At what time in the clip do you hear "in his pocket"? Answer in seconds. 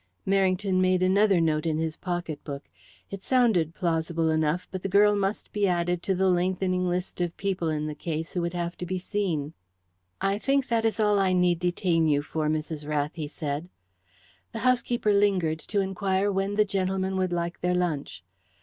1.67-2.43